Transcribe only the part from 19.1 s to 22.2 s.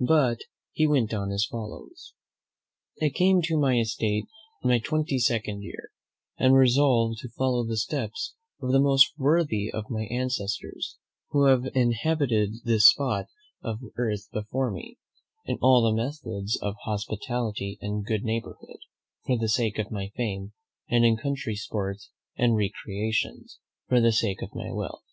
for the sake of my fame; and in country sports